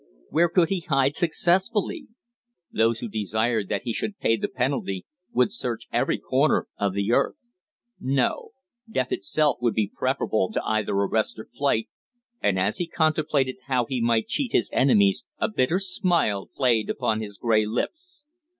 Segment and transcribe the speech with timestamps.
[0.31, 2.07] Where could he hide successfully?
[2.71, 7.11] Those who desired that he should pay the penalty would search every corner of the
[7.11, 7.49] earth.
[7.99, 8.49] No.
[8.89, 11.87] Death itself would be preferable to either arrest or flight,
[12.41, 17.21] and as he contemplated how he might cheat his enemies a bitter smile played upon
[17.21, 18.25] his grey lips.